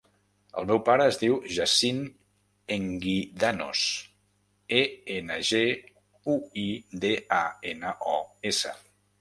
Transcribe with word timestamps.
El 0.59 0.65
meu 0.69 0.79
pare 0.85 1.03
es 1.09 1.17
diu 1.23 1.35
Yassine 1.55 2.05
Enguidanos: 2.77 3.83
e, 4.81 4.81
ena, 5.19 5.39
ge, 5.51 5.63
u, 6.37 6.39
i, 6.67 6.67
de, 7.05 7.15
a, 7.43 7.47
ena, 7.75 7.97
o, 8.17 8.21
essa. 8.55 8.79